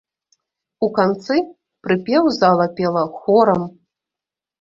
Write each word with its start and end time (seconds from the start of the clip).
У 0.85 0.87
канцы 0.99 1.35
прыпеў 1.87 2.23
зала 2.39 2.67
пела 2.79 3.03
хорам. 3.19 3.61